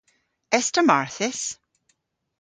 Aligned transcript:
Es 0.59 0.69
ta 0.77 0.81
marthys? 0.89 1.43